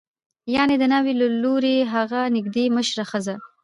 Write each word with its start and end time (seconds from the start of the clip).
یعنې 0.55 0.75
د 0.79 0.83
ناوې 0.93 1.13
له 1.21 1.27
لوري 1.43 1.77
هغه 1.93 2.21
نژدې 2.35 2.65
مشره 2.77 3.03
ښځه 3.11 3.35